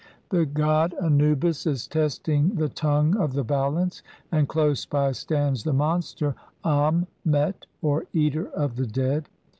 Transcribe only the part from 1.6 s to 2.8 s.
is testing the